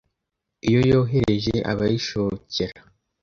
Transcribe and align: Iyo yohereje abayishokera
Iyo 0.67 0.79
yohereje 0.89 1.55
abayishokera 1.71 2.79